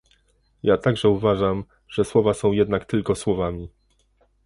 [0.63, 1.63] Ja także uważam,
[1.95, 3.69] ze słowa są jednak tylko słowami